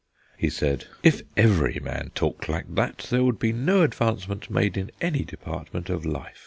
[0.35, 4.89] He said: "If every man talked like that there would be no advancement made in
[4.99, 6.39] any department of life.